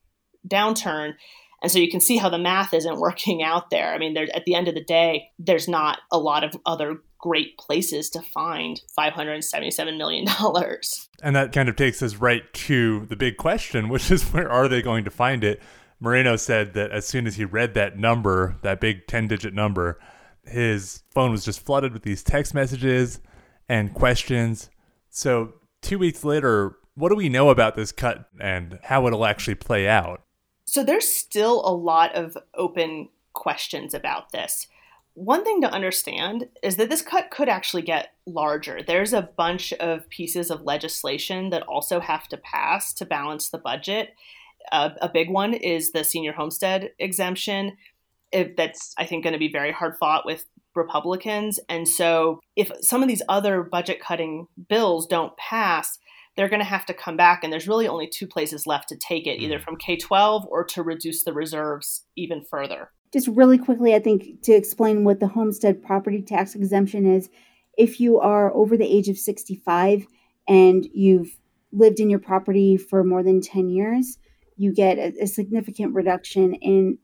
downturn. 0.47 1.15
And 1.63 1.71
so 1.71 1.79
you 1.79 1.91
can 1.91 2.01
see 2.01 2.17
how 2.17 2.29
the 2.29 2.39
math 2.39 2.75
isn't 2.75 3.01
working 3.01 3.43
out 3.43 3.71
there. 3.71 3.95
I 3.95 3.99
mean, 3.99 4.17
at 4.17 4.45
the 4.45 4.55
end 4.55 4.69
of 4.69 4.75
the 4.75 4.85
day, 4.85 5.29
there's 5.39 5.69
not 5.69 6.01
a 6.11 6.19
lot 6.19 6.45
of 6.45 6.55
other 6.67 6.99
great 7.19 7.57
places 7.57 8.11
to 8.11 8.21
find 8.21 8.81
$577 8.99 9.97
million. 9.97 10.27
And 11.23 11.37
that 11.37 11.53
kind 11.53 11.69
of 11.69 11.77
takes 11.77 12.03
us 12.03 12.17
right 12.17 12.43
to 12.53 13.07
the 13.07 13.15
big 13.15 13.37
question, 13.37 13.89
which 13.89 14.11
is 14.11 14.25
where 14.25 14.51
are 14.51 14.67
they 14.67 14.83
going 14.83 15.05
to 15.05 15.11
find 15.11 15.45
it? 15.45 15.63
Moreno 16.03 16.35
said 16.35 16.75
that 16.75 16.91
as 16.91 17.07
soon 17.07 17.29
as 17.29 17.37
he 17.37 17.45
read 17.45 17.75
that 17.75 17.97
number, 17.97 18.57
that 18.63 18.81
big 18.81 19.07
10 19.07 19.29
digit 19.29 19.55
number, 19.55 20.01
his 20.45 21.05
phone 21.13 21.31
was 21.31 21.45
just 21.45 21.65
flooded 21.65 21.93
with 21.93 22.03
these 22.03 22.25
text 22.25 22.55
messages 22.55 23.21
and 23.69 23.95
questions. 23.95 24.69
So, 25.11 25.53
two 25.81 26.01
weeks 26.01 26.25
later, 26.25 26.75
what 26.97 27.11
do 27.11 27.15
we 27.15 27.29
know 27.29 27.51
about 27.51 27.77
this 27.77 27.93
cut 27.93 28.29
and 28.41 28.81
how 28.83 29.07
it'll 29.07 29.25
actually 29.25 29.55
play 29.55 29.89
out? 29.89 30.25
So, 30.65 30.83
there's 30.83 31.07
still 31.07 31.65
a 31.65 31.71
lot 31.71 32.17
of 32.17 32.37
open 32.57 33.09
questions 33.33 33.95
about 33.95 34.33
this. 34.33 34.67
One 35.15 35.45
thing 35.45 35.61
to 35.61 35.71
understand 35.71 36.49
is 36.65 36.77
that 36.77 36.91
this 36.91 37.03
cut 37.03 37.31
could 37.31 37.49
actually 37.49 37.83
get 37.83 38.09
larger. 38.27 38.83
There's 38.83 39.13
a 39.13 39.31
bunch 39.37 39.73
of 39.75 40.09
pieces 40.09 40.51
of 40.51 40.63
legislation 40.63 41.51
that 41.51 41.63
also 41.63 42.01
have 42.01 42.27
to 42.29 42.37
pass 42.39 42.93
to 42.95 43.07
balance 43.07 43.51
the 43.51 43.59
budget 43.59 44.15
a 44.71 45.11
big 45.13 45.31
one 45.31 45.55
is 45.55 45.93
the 45.93 46.05
senior 46.05 46.33
homestead 46.33 46.91
exemption. 46.99 47.77
If 48.31 48.57
that's, 48.57 48.95
I 48.97 49.05
think, 49.05 49.25
going 49.25 49.35
to 49.35 49.39
be 49.39 49.51
very 49.51 49.73
hard 49.73 49.97
fought 49.99 50.25
with 50.25 50.45
Republicans. 50.75 51.61
And 51.69 51.87
so, 51.87 52.41
if 52.57 52.71
some 52.81 53.03
of 53.03 53.09
these 53.09 53.23
other 53.29 53.63
budget 53.63 54.01
cutting 54.01 54.47
bills 54.69 55.07
don't 55.07 55.37
pass, 55.37 55.99
they're 56.37 56.49
going 56.49 56.61
to 56.61 56.67
have 56.67 56.87
to 56.87 56.95
come 56.95 57.17
back. 57.17 57.45
And 57.45 57.53
there's 57.53 57.69
really 57.69 57.89
only 57.89 58.09
two 58.09 58.27
places 58.27 58.67
left 58.67 58.89
to 58.89 58.97
take 58.97 59.27
it 59.27 59.41
either 59.41 59.59
mm. 59.59 59.65
from 59.65 59.77
K 59.77 59.97
12 59.97 60.47
or 60.49 60.65
to 60.65 60.83
reduce 60.83 61.25
the 61.25 61.33
reserves 61.33 62.05
even 62.17 62.43
further. 62.43 62.91
Just 63.13 63.29
really 63.29 63.59
quickly, 63.59 63.95
I 63.95 63.99
think 63.99 64.43
to 64.43 64.53
explain 64.53 65.05
what 65.05 65.21
the 65.21 65.29
homestead 65.29 65.83
property 65.83 66.23
tax 66.23 66.55
exemption 66.55 67.05
is 67.07 67.29
if 67.77 68.01
you 68.01 68.19
are 68.19 68.55
over 68.55 68.77
the 68.77 68.91
age 68.91 69.09
of 69.09 69.19
65 69.19 70.07
and 70.49 70.87
you've 70.93 71.39
lived 71.73 72.01
in 72.01 72.11
your 72.11 72.19
property 72.19 72.77
for 72.77 73.05
more 73.05 73.23
than 73.23 73.41
10 73.41 73.69
years, 73.69 74.19
you 74.57 74.73
get 74.73 74.99
a, 74.99 75.23
a 75.23 75.27
significant 75.27 75.95
reduction 75.95 76.55
in 76.55 76.99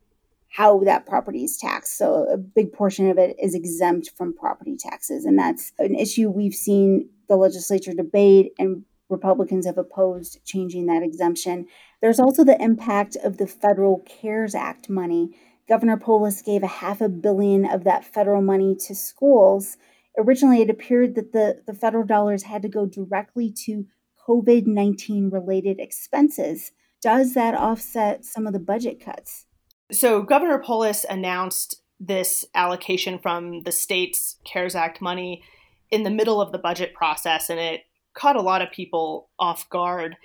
how 0.50 0.80
that 0.84 1.06
property 1.06 1.44
is 1.44 1.58
taxed. 1.58 1.98
So 1.98 2.26
a 2.32 2.38
big 2.38 2.72
portion 2.72 3.10
of 3.10 3.18
it 3.18 3.36
is 3.40 3.54
exempt 3.54 4.12
from 4.16 4.34
property 4.34 4.76
taxes. 4.78 5.24
And 5.24 5.38
that's 5.38 5.72
an 5.78 5.94
issue 5.94 6.30
we've 6.30 6.54
seen 6.54 7.10
the 7.28 7.36
legislature 7.36 7.92
debate 7.92 8.52
and 8.58 8.84
Republicans 9.10 9.66
have 9.66 9.78
opposed 9.78 10.38
changing 10.44 10.86
that 10.86 11.02
exemption. 11.02 11.66
There's 12.00 12.20
also 12.20 12.44
the 12.44 12.60
impact 12.62 13.16
of 13.16 13.38
the 13.38 13.46
federal 13.46 14.04
CARES 14.06 14.54
Act 14.54 14.88
money 14.88 15.30
Governor 15.68 15.98
Polis 15.98 16.40
gave 16.40 16.62
a 16.62 16.66
half 16.66 17.02
a 17.02 17.10
billion 17.10 17.66
of 17.66 17.84
that 17.84 18.04
federal 18.04 18.40
money 18.40 18.74
to 18.86 18.94
schools. 18.94 19.76
Originally, 20.16 20.62
it 20.62 20.70
appeared 20.70 21.14
that 21.14 21.32
the, 21.32 21.62
the 21.66 21.74
federal 21.74 22.04
dollars 22.04 22.44
had 22.44 22.62
to 22.62 22.68
go 22.68 22.86
directly 22.86 23.52
to 23.66 23.84
COVID 24.26 24.66
19 24.66 25.28
related 25.30 25.78
expenses. 25.78 26.72
Does 27.02 27.34
that 27.34 27.54
offset 27.54 28.24
some 28.24 28.46
of 28.46 28.52
the 28.52 28.58
budget 28.58 29.00
cuts? 29.00 29.46
So, 29.90 30.22
Governor 30.22 30.58
Polis 30.58 31.06
announced 31.08 31.82
this 32.00 32.44
allocation 32.54 33.18
from 33.18 33.62
the 33.62 33.72
state's 33.72 34.36
CARES 34.44 34.74
Act 34.74 35.00
money 35.00 35.42
in 35.90 36.02
the 36.02 36.10
middle 36.10 36.40
of 36.40 36.52
the 36.52 36.58
budget 36.58 36.94
process, 36.94 37.48
and 37.48 37.58
it 37.58 37.82
caught 38.14 38.36
a 38.36 38.42
lot 38.42 38.62
of 38.62 38.70
people 38.70 39.30
off 39.38 39.68
guard. 39.70 40.16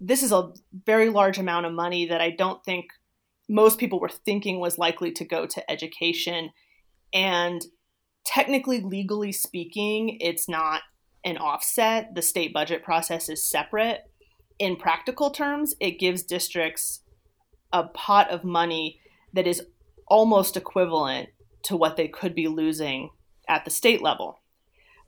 This 0.00 0.22
is 0.22 0.32
a 0.32 0.52
very 0.86 1.10
large 1.10 1.38
amount 1.38 1.66
of 1.66 1.72
money 1.72 2.06
that 2.06 2.20
I 2.20 2.30
don't 2.30 2.64
think 2.64 2.86
most 3.48 3.78
people 3.78 3.98
were 3.98 4.08
thinking 4.08 4.60
was 4.60 4.78
likely 4.78 5.10
to 5.12 5.24
go 5.24 5.46
to 5.46 5.70
education. 5.70 6.50
And 7.12 7.64
technically, 8.24 8.80
legally 8.80 9.32
speaking, 9.32 10.18
it's 10.20 10.48
not 10.48 10.82
an 11.24 11.38
offset. 11.38 12.14
The 12.14 12.22
state 12.22 12.52
budget 12.52 12.84
process 12.84 13.28
is 13.28 13.44
separate. 13.44 14.02
In 14.58 14.76
practical 14.76 15.30
terms, 15.30 15.74
it 15.80 15.98
gives 15.98 16.22
districts 16.22 17.00
a 17.72 17.84
pot 17.84 18.30
of 18.30 18.44
money 18.44 19.00
that 19.32 19.46
is 19.46 19.62
almost 20.06 20.56
equivalent 20.56 21.28
to 21.64 21.76
what 21.76 21.96
they 21.96 22.08
could 22.08 22.34
be 22.34 22.48
losing 22.48 23.10
at 23.48 23.64
the 23.64 23.70
state 23.70 24.02
level. 24.02 24.40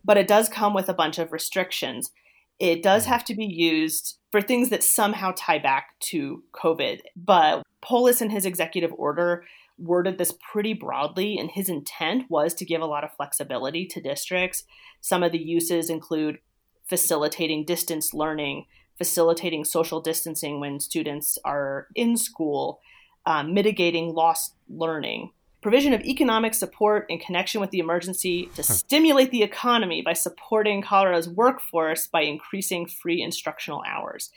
But 0.04 0.16
it 0.16 0.28
does 0.28 0.48
come 0.48 0.74
with 0.74 0.88
a 0.88 0.94
bunch 0.94 1.18
of 1.18 1.32
restrictions. 1.32 2.10
It 2.58 2.82
does 2.82 3.02
mm-hmm. 3.02 3.12
have 3.12 3.24
to 3.24 3.34
be 3.34 3.46
used 3.46 4.18
for 4.30 4.40
things 4.40 4.70
that 4.70 4.84
somehow 4.84 5.32
tie 5.36 5.58
back 5.58 5.98
to 6.00 6.44
COVID. 6.52 7.00
But 7.16 7.64
Polis 7.80 8.20
in 8.20 8.30
his 8.30 8.46
executive 8.46 8.92
order 8.92 9.44
worded 9.78 10.18
this 10.18 10.34
pretty 10.52 10.74
broadly, 10.74 11.38
and 11.38 11.50
his 11.50 11.68
intent 11.68 12.24
was 12.28 12.54
to 12.54 12.64
give 12.64 12.82
a 12.82 12.86
lot 12.86 13.04
of 13.04 13.14
flexibility 13.16 13.86
to 13.86 14.00
districts. 14.00 14.64
Some 15.00 15.22
of 15.22 15.32
the 15.32 15.38
uses 15.38 15.88
include 15.88 16.38
facilitating 16.86 17.64
distance 17.64 18.12
learning, 18.12 18.66
facilitating 19.00 19.64
social 19.64 19.98
distancing 19.98 20.60
when 20.60 20.78
students 20.78 21.38
are 21.42 21.86
in 21.94 22.18
school, 22.18 22.80
um, 23.24 23.54
mitigating 23.54 24.12
lost 24.12 24.52
learning, 24.68 25.30
provision 25.62 25.94
of 25.94 26.02
economic 26.02 26.52
support 26.52 27.06
in 27.08 27.18
connection 27.18 27.62
with 27.62 27.70
the 27.70 27.78
emergency 27.78 28.50
to 28.54 28.62
stimulate 28.62 29.30
the 29.30 29.42
economy 29.42 30.02
by 30.02 30.12
supporting 30.12 30.82
Colorado's 30.82 31.30
workforce 31.30 32.08
by 32.08 32.20
increasing 32.20 32.86
free 32.86 33.22
instructional 33.22 33.82
hours. 33.88 34.30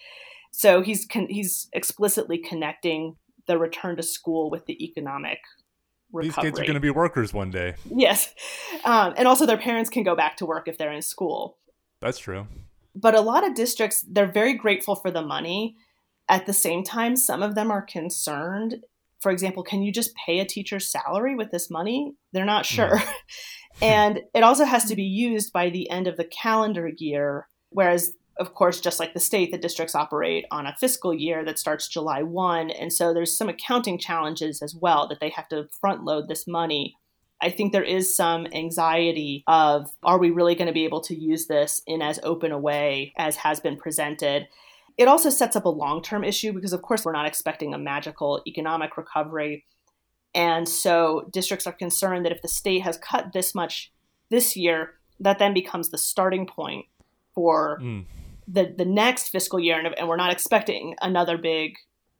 So 0.51 0.81
he's 0.81 1.05
con- 1.05 1.27
he's 1.29 1.67
explicitly 1.73 2.37
connecting 2.37 3.17
the 3.47 3.57
return 3.57 3.97
to 3.97 4.03
school 4.03 4.49
with 4.49 4.65
the 4.65 4.81
economic 4.81 5.39
recovery. 6.13 6.29
These 6.29 6.51
kids 6.51 6.59
are 6.61 6.63
going 6.63 6.75
to 6.75 6.79
be 6.79 6.89
workers 6.89 7.33
one 7.33 7.51
day. 7.51 7.75
Yes, 7.93 8.33
um, 8.85 9.13
and 9.17 9.27
also 9.27 9.45
their 9.45 9.57
parents 9.57 9.89
can 9.89 10.03
go 10.03 10.15
back 10.15 10.37
to 10.37 10.45
work 10.45 10.69
if 10.69 10.77
they're 10.77 10.93
in 10.93 11.01
school. 11.01 11.57
That's 11.99 12.17
true. 12.17 12.47
But 12.95 13.15
a 13.15 13.21
lot 13.21 13.45
of 13.45 13.55
districts 13.55 14.05
they're 14.07 14.31
very 14.31 14.53
grateful 14.53 14.95
for 14.95 15.11
the 15.11 15.21
money. 15.21 15.75
At 16.29 16.45
the 16.45 16.53
same 16.53 16.83
time, 16.83 17.15
some 17.15 17.43
of 17.43 17.55
them 17.55 17.69
are 17.71 17.81
concerned 17.81 18.77
for 19.23 19.31
example, 19.31 19.63
can 19.63 19.81
you 19.81 19.91
just 19.93 20.13
pay 20.15 20.39
a 20.39 20.45
teacher's 20.45 20.91
salary 20.91 21.33
with 21.33 21.49
this 21.49 21.71
money? 21.71 22.13
They're 22.33 22.43
not 22.43 22.65
sure. 22.65 22.97
Mm. 22.97 23.13
and 23.81 24.19
it 24.35 24.43
also 24.43 24.65
has 24.65 24.83
to 24.89 24.97
be 24.97 25.03
used 25.03 25.53
by 25.53 25.69
the 25.69 25.89
end 25.89 26.07
of 26.07 26.17
the 26.17 26.25
calendar 26.25 26.91
year, 26.97 27.47
whereas 27.69 28.11
of 28.39 28.53
course, 28.55 28.81
just 28.81 28.99
like 28.99 29.13
the 29.13 29.19
state, 29.19 29.51
the 29.51 29.57
districts 29.57 29.95
operate 29.95 30.45
on 30.51 30.65
a 30.65 30.75
fiscal 30.75 31.13
year 31.13 31.45
that 31.45 31.59
starts 31.59 31.87
July 31.87 32.23
1. 32.23 32.71
And 32.71 32.91
so 32.91 33.13
there's 33.13 33.37
some 33.37 33.47
accounting 33.47 33.99
challenges 33.99 34.61
as 34.61 34.75
well 34.75 35.07
that 35.07 35.19
they 35.21 35.29
have 35.29 35.47
to 35.49 35.69
front 35.79 36.03
load 36.03 36.27
this 36.27 36.47
money. 36.47 36.95
I 37.43 37.49
think 37.49 37.73
there 37.73 37.83
is 37.83 38.15
some 38.15 38.47
anxiety 38.53 39.43
of 39.47 39.91
are 40.01 40.17
we 40.17 40.31
really 40.31 40.55
going 40.55 40.67
to 40.67 40.73
be 40.73 40.85
able 40.85 41.01
to 41.01 41.15
use 41.15 41.47
this 41.47 41.81
in 41.85 42.01
as 42.01 42.17
open 42.23 42.53
a 42.53 42.57
way 42.57 43.13
as 43.17 43.35
has 43.35 43.59
been 43.59 43.75
presented? 43.75 44.47
It 44.97 45.09
also 45.09 45.29
sets 45.29 45.57
up 45.57 45.65
a 45.65 45.69
long 45.69 46.01
term 46.01 46.23
issue 46.23 46.53
because, 46.53 46.71
of 46.71 46.81
course, 46.81 47.03
we're 47.03 47.11
not 47.11 47.25
expecting 47.25 47.73
a 47.73 47.77
magical 47.77 48.41
economic 48.47 48.95
recovery. 48.95 49.65
And 50.33 50.69
so 50.69 51.29
districts 51.33 51.67
are 51.67 51.73
concerned 51.73 52.25
that 52.25 52.31
if 52.31 52.41
the 52.41 52.47
state 52.47 52.83
has 52.83 52.97
cut 52.97 53.33
this 53.33 53.53
much 53.53 53.91
this 54.29 54.55
year, 54.55 54.93
that 55.19 55.37
then 55.37 55.53
becomes 55.53 55.89
the 55.89 55.97
starting 55.97 56.47
point 56.47 56.85
for 57.35 57.79
mm. 57.81 58.05
the, 58.47 58.73
the 58.77 58.85
next 58.85 59.29
fiscal 59.29 59.59
year. 59.59 59.77
And, 59.77 59.93
and 59.97 60.07
we're 60.07 60.15
not 60.15 60.31
expecting 60.31 60.95
another 61.01 61.37
big 61.37 61.75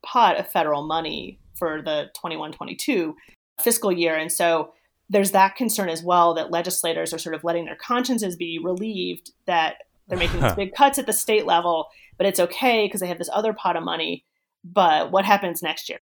pot 0.06 0.38
of 0.38 0.52
federal 0.52 0.86
money 0.86 1.40
for 1.56 1.82
the 1.82 2.10
21 2.20 2.52
22 2.52 3.16
fiscal 3.62 3.92
year. 3.92 4.18
And 4.18 4.30
so 4.30 4.74
there's 5.10 5.32
that 5.32 5.56
concern 5.56 5.90
as 5.90 6.02
well 6.02 6.34
that 6.34 6.52
legislators 6.52 7.14
are 7.14 7.18
sort 7.18 7.36
of 7.36 7.44
letting 7.44 7.66
their 7.66 7.76
consciences 7.76 8.36
be 8.36 8.60
relieved 8.64 9.32
that 9.46 9.76
they're 10.08 10.18
making 10.18 10.42
these 10.42 10.54
big 10.54 10.74
cuts 10.74 11.00
at 11.00 11.06
the 11.06 11.14
state 11.14 11.46
level 11.46 11.88
but 12.18 12.28
it's 12.28 12.40
okay 12.40 12.86
because 12.86 13.02
they 13.02 13.08
have 13.08 13.18
this 13.18 13.30
other 13.34 13.54
pot 13.54 13.76
of 13.76 13.84
money. 13.84 14.26
But 14.64 15.12
what 15.12 15.26
happens 15.26 15.62
next 15.62 15.90
year? 15.90 16.00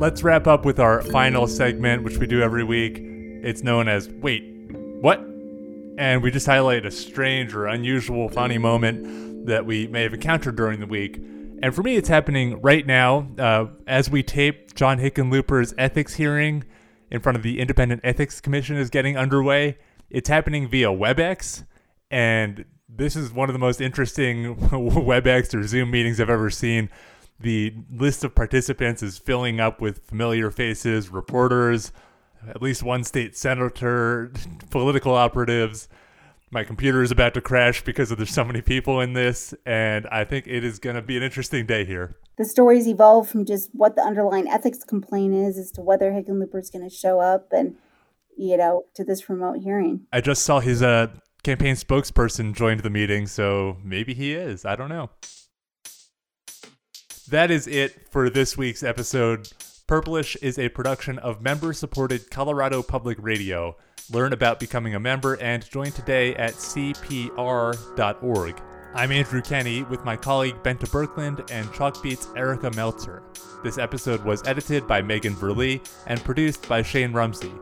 Let's 0.00 0.24
wrap 0.24 0.48
up 0.48 0.64
with 0.64 0.80
our 0.80 1.02
final 1.02 1.46
segment, 1.46 2.02
which 2.02 2.18
we 2.18 2.26
do 2.26 2.42
every 2.42 2.64
week. 2.64 2.98
It's 3.00 3.62
known 3.62 3.86
as 3.88 4.08
Wait, 4.08 4.42
What? 5.00 5.20
And 5.98 6.22
we 6.22 6.30
just 6.30 6.46
highlight 6.46 6.86
a 6.86 6.90
strange 6.90 7.54
or 7.54 7.66
unusual 7.66 8.28
funny 8.28 8.58
moment 8.58 9.46
that 9.46 9.66
we 9.66 9.86
may 9.86 10.02
have 10.02 10.14
encountered 10.14 10.56
during 10.56 10.80
the 10.80 10.86
week. 10.86 11.20
And 11.62 11.72
for 11.72 11.84
me, 11.84 11.96
it's 11.96 12.08
happening 12.08 12.60
right 12.60 12.84
now 12.84 13.28
uh, 13.38 13.66
as 13.86 14.10
we 14.10 14.24
tape 14.24 14.74
John 14.74 14.98
Hickenlooper's 14.98 15.72
ethics 15.78 16.14
hearing 16.14 16.64
in 17.08 17.20
front 17.20 17.36
of 17.36 17.44
the 17.44 17.60
Independent 17.60 18.00
Ethics 18.02 18.40
Commission 18.40 18.76
is 18.76 18.90
getting 18.90 19.16
underway. 19.16 19.78
It's 20.10 20.28
happening 20.28 20.68
via 20.68 20.88
WebEx, 20.88 21.64
and 22.10 22.64
this 22.88 23.14
is 23.14 23.32
one 23.32 23.48
of 23.48 23.52
the 23.52 23.60
most 23.60 23.80
interesting 23.80 24.56
WebEx 24.56 25.54
or 25.54 25.62
Zoom 25.62 25.92
meetings 25.92 26.20
I've 26.20 26.28
ever 26.28 26.50
seen. 26.50 26.90
The 27.38 27.72
list 27.92 28.24
of 28.24 28.34
participants 28.34 29.00
is 29.00 29.18
filling 29.18 29.60
up 29.60 29.80
with 29.80 30.04
familiar 30.04 30.50
faces, 30.50 31.10
reporters, 31.10 31.92
at 32.48 32.60
least 32.60 32.82
one 32.82 33.04
state 33.04 33.36
senator, 33.36 34.32
political 34.70 35.14
operatives. 35.14 35.88
My 36.52 36.62
computer 36.64 37.02
is 37.02 37.10
about 37.10 37.34
to 37.34 37.40
crash 37.40 37.82
because 37.82 38.10
there's 38.10 38.30
so 38.30 38.44
many 38.44 38.60
people 38.60 39.00
in 39.00 39.14
this, 39.14 39.54
and 39.66 40.06
I 40.12 40.24
think 40.24 40.46
it 40.46 40.62
is 40.64 40.78
going 40.78 40.96
to 40.96 41.02
be 41.02 41.16
an 41.16 41.22
interesting 41.22 41.66
day 41.66 41.84
here 41.84 42.18
the 42.38 42.44
stories 42.44 42.88
evolve 42.88 43.28
from 43.28 43.44
just 43.44 43.70
what 43.72 43.94
the 43.94 44.02
underlying 44.02 44.48
ethics 44.48 44.84
complaint 44.84 45.34
is 45.34 45.58
as 45.58 45.70
to 45.72 45.80
whether 45.80 46.10
Hickenlooper 46.10 46.58
is 46.58 46.70
going 46.70 46.88
to 46.88 46.94
show 46.94 47.20
up 47.20 47.52
and, 47.52 47.76
you 48.36 48.56
know, 48.56 48.84
to 48.94 49.04
this 49.04 49.28
remote 49.28 49.58
hearing. 49.58 50.06
I 50.12 50.20
just 50.20 50.42
saw 50.42 50.60
his 50.60 50.82
uh, 50.82 51.08
campaign 51.42 51.76
spokesperson 51.76 52.54
joined 52.54 52.80
the 52.80 52.90
meeting, 52.90 53.26
so 53.26 53.76
maybe 53.84 54.14
he 54.14 54.34
is. 54.34 54.64
I 54.64 54.76
don't 54.76 54.88
know. 54.88 55.10
That 57.28 57.50
is 57.50 57.66
it 57.66 58.08
for 58.10 58.30
this 58.30 58.56
week's 58.56 58.82
episode. 58.82 59.48
Purplish 59.86 60.36
is 60.42 60.58
a 60.58 60.68
production 60.70 61.18
of 61.18 61.42
member 61.42 61.72
supported 61.72 62.30
Colorado 62.30 62.82
Public 62.82 63.18
Radio. 63.20 63.76
Learn 64.10 64.32
about 64.32 64.60
becoming 64.60 64.94
a 64.94 65.00
member 65.00 65.34
and 65.34 65.68
join 65.68 65.92
today 65.92 66.34
at 66.34 66.54
cpr.org. 66.54 67.32
I'm 68.94 69.12
Andrew 69.12 69.40
Kenney 69.40 69.84
with 69.84 70.04
my 70.04 70.16
colleague 70.16 70.62
Bente 70.62 70.86
Birkeland 70.90 71.50
and 71.50 71.66
Chalkbeat's 71.68 72.28
Erica 72.36 72.70
Meltzer. 72.72 73.22
This 73.62 73.78
episode 73.78 74.22
was 74.24 74.42
edited 74.46 74.86
by 74.86 75.00
Megan 75.00 75.34
Verlee 75.34 75.80
and 76.06 76.22
produced 76.24 76.68
by 76.68 76.82
Shane 76.82 77.12
Rumsey. 77.12 77.52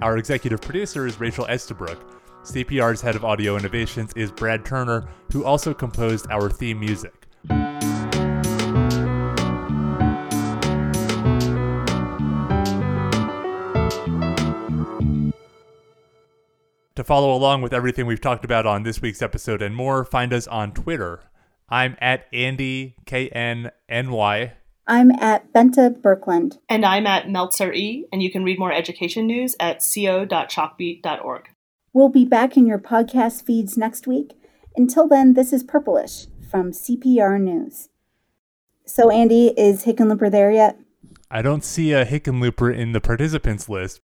Our 0.00 0.16
executive 0.16 0.60
producer 0.60 1.06
is 1.06 1.20
Rachel 1.20 1.46
Estabrook. 1.46 1.98
CPR's 2.42 3.00
head 3.00 3.16
of 3.16 3.24
audio 3.24 3.56
innovations 3.56 4.12
is 4.14 4.30
Brad 4.30 4.64
Turner, 4.64 5.06
who 5.32 5.44
also 5.44 5.74
composed 5.74 6.26
our 6.30 6.48
theme 6.48 6.80
music. 6.80 7.17
To 16.98 17.04
follow 17.04 17.32
along 17.32 17.62
with 17.62 17.72
everything 17.72 18.06
we've 18.06 18.20
talked 18.20 18.44
about 18.44 18.66
on 18.66 18.82
this 18.82 19.00
week's 19.00 19.22
episode 19.22 19.62
and 19.62 19.72
more, 19.72 20.04
find 20.04 20.32
us 20.32 20.48
on 20.48 20.72
Twitter. 20.72 21.20
I'm 21.68 21.96
at 22.00 22.26
Andy 22.32 22.96
K 23.06 23.28
N 23.28 23.70
N 23.88 24.10
Y. 24.10 24.54
I'm 24.84 25.12
at 25.12 25.52
Bente 25.52 26.02
Birkeland. 26.02 26.58
And 26.68 26.84
I'm 26.84 27.06
at 27.06 27.30
Meltzer 27.30 27.72
E. 27.72 28.06
And 28.12 28.20
you 28.20 28.32
can 28.32 28.42
read 28.42 28.58
more 28.58 28.72
education 28.72 29.28
news 29.28 29.54
at 29.60 29.78
co.chalkbeat.org. 29.78 31.48
We'll 31.92 32.08
be 32.08 32.24
back 32.24 32.56
in 32.56 32.66
your 32.66 32.80
podcast 32.80 33.44
feeds 33.44 33.78
next 33.78 34.08
week. 34.08 34.32
Until 34.76 35.06
then, 35.06 35.34
this 35.34 35.52
is 35.52 35.62
Purplish 35.62 36.26
from 36.50 36.72
CPR 36.72 37.40
News. 37.40 37.90
So, 38.86 39.08
Andy, 39.08 39.54
is 39.56 39.84
Hickenlooper 39.84 40.32
there 40.32 40.50
yet? 40.50 40.76
I 41.30 41.42
don't 41.42 41.62
see 41.62 41.92
a 41.92 42.04
Hickenlooper 42.04 42.74
in 42.74 42.90
the 42.90 43.00
participants 43.00 43.68
list, 43.68 44.00